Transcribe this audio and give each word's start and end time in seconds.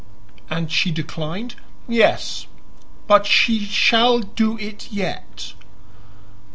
"And 0.49 0.71
she 0.71 0.89
declined?" 0.89 1.53
"Yes; 1.87 2.47
but 3.05 3.27
she 3.27 3.59
shall 3.65 4.17
do 4.17 4.57
it 4.57 4.91
yet." 4.91 5.53